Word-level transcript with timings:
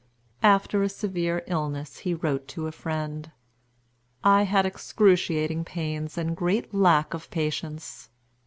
After 0.41 0.81
a 0.81 0.89
severe 0.89 1.43
illness 1.45 1.99
he 1.99 2.15
wrote 2.15 2.47
to 2.47 2.65
a 2.65 2.71
friend: 2.71 3.29
"I 4.23 4.45
had 4.45 4.65
excruciating 4.65 5.63
pains 5.63 6.17
and 6.17 6.35
great 6.35 6.73
lack 6.73 7.13
of 7.13 7.29
patience. 7.29 8.09